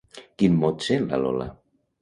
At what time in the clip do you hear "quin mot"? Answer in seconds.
0.43-0.87